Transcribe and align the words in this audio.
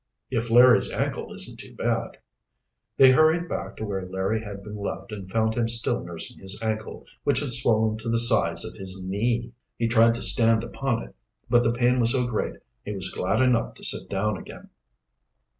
"If 0.31 0.49
Larry's 0.49 0.91
ankle 0.91 1.31
isn't 1.31 1.59
too 1.59 1.75
bad." 1.75 2.17
They 2.97 3.11
hurried 3.11 3.47
back 3.47 3.77
to 3.77 3.85
where 3.85 4.09
Larry 4.09 4.43
had 4.43 4.63
been 4.63 4.75
left, 4.77 5.11
and 5.11 5.29
found 5.29 5.53
him 5.53 5.67
still 5.67 6.03
nursing 6.03 6.39
his 6.39 6.59
ankle, 6.59 7.05
which 7.23 7.39
had 7.39 7.49
swollen 7.49 7.99
to 7.99 8.09
the 8.09 8.17
size 8.17 8.65
of 8.65 8.73
his 8.73 8.99
knee. 9.05 9.53
He 9.77 9.87
tried 9.87 10.15
to 10.15 10.23
stand 10.23 10.63
upon 10.63 11.03
it, 11.03 11.15
but 11.51 11.61
the 11.61 11.71
pain 11.71 11.99
was 11.99 12.13
so 12.13 12.25
great 12.25 12.55
he 12.83 12.93
was 12.93 13.13
glad 13.13 13.43
enough 13.43 13.75
to 13.75 13.83
sit 13.83 14.09
down 14.09 14.37
again. 14.37 14.71